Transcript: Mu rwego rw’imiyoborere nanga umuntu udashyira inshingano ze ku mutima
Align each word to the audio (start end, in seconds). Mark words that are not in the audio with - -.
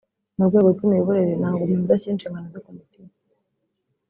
Mu 0.37 0.43
rwego 0.47 0.67
rw’imiyoborere 0.75 1.33
nanga 1.37 1.61
umuntu 1.63 1.83
udashyira 1.85 2.13
inshingano 2.13 2.47
ze 2.53 2.59
ku 2.63 2.69
mutima 2.77 3.11